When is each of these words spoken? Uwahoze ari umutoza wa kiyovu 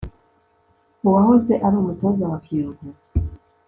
Uwahoze 1.07 1.53
ari 1.65 1.75
umutoza 1.81 2.23
wa 2.31 2.37
kiyovu 2.45 2.87